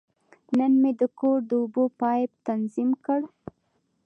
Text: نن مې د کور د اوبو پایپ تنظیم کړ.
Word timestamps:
نن 0.57 0.71
مې 0.81 0.91
د 0.99 1.01
کور 1.19 1.37
د 1.49 1.51
اوبو 1.61 1.83
پایپ 1.99 2.31
تنظیم 2.47 2.89
کړ. 3.05 3.19